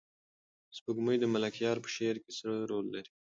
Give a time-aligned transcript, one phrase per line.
[0.77, 3.11] سپوږمۍ د ملکیار په شعر کې څه رول لري؟